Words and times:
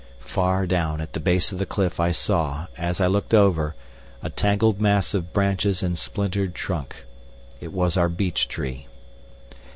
Far 0.19 0.65
down 0.65 0.99
at 0.99 1.13
the 1.13 1.19
base 1.19 1.51
of 1.51 1.59
the 1.59 1.65
cliff 1.67 1.99
I 1.99 2.11
saw, 2.11 2.65
as 2.75 2.99
I 2.99 3.05
looked 3.05 3.35
over, 3.35 3.75
a 4.23 4.31
tangled 4.31 4.81
mass 4.81 5.13
of 5.13 5.31
branches 5.31 5.83
and 5.83 5.95
splintered 5.95 6.55
trunk. 6.55 7.05
It 7.59 7.71
was 7.71 7.97
our 7.97 8.09
beech 8.09 8.47
tree. 8.47 8.87